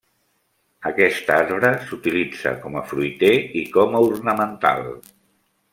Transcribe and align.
Aquest 0.89 1.29
arbre 1.35 1.69
s'utilitza 1.91 2.55
com 2.65 2.81
a 2.81 2.85
fruiter 2.93 3.33
i 3.61 3.65
com 3.79 3.99
a 4.01 4.05
ornamental. 4.11 4.89